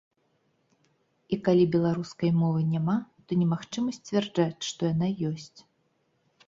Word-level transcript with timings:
І 1.35 1.37
калі 1.47 1.65
беларускай 1.75 2.31
мовы 2.41 2.65
няма, 2.73 2.97
то 3.25 3.31
немагчыма 3.43 3.89
сцвярджаць, 4.01 4.61
што 4.71 4.81
яна 4.93 5.07
ёсць. 5.33 5.55